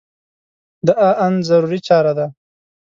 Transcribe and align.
دا 0.87 1.07
ان 1.25 1.33
ضروري 1.49 1.79
چاره 1.87 2.13
ده. 2.17 2.25